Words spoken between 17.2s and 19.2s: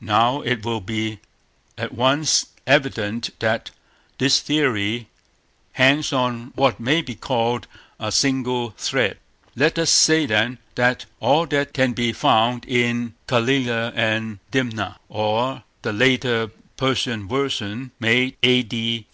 version, made A.D.